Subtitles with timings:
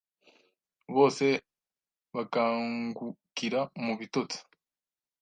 [0.95, 1.25] bose
[2.15, 4.39] bakangukira mu bitotsi.